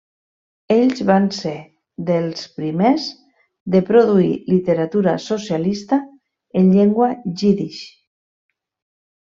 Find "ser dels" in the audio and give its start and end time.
1.39-2.47